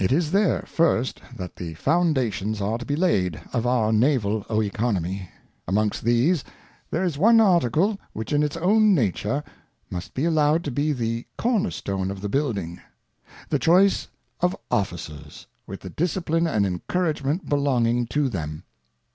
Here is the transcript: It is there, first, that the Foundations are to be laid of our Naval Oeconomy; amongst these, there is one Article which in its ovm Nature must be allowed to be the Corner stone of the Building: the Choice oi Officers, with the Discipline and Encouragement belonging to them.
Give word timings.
It 0.00 0.10
is 0.10 0.30
there, 0.30 0.62
first, 0.66 1.20
that 1.36 1.56
the 1.56 1.74
Foundations 1.74 2.62
are 2.62 2.78
to 2.78 2.86
be 2.86 2.96
laid 2.96 3.38
of 3.52 3.66
our 3.66 3.92
Naval 3.92 4.42
Oeconomy; 4.48 5.28
amongst 5.68 6.02
these, 6.02 6.42
there 6.90 7.04
is 7.04 7.18
one 7.18 7.42
Article 7.42 7.98
which 8.14 8.32
in 8.32 8.42
its 8.42 8.56
ovm 8.56 8.94
Nature 8.94 9.44
must 9.90 10.14
be 10.14 10.24
allowed 10.24 10.64
to 10.64 10.70
be 10.70 10.94
the 10.94 11.26
Corner 11.36 11.70
stone 11.70 12.10
of 12.10 12.22
the 12.22 12.28
Building: 12.30 12.80
the 13.50 13.58
Choice 13.58 14.08
oi 14.42 14.52
Officers, 14.70 15.46
with 15.66 15.80
the 15.80 15.90
Discipline 15.90 16.46
and 16.46 16.64
Encouragement 16.64 17.46
belonging 17.46 18.06
to 18.06 18.30
them. 18.30 18.64